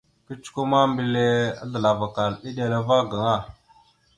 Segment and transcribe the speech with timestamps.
[0.25, 1.25] Kecəkwe ma, mbelle
[1.61, 3.35] azləlavakal eɗela va gaŋa.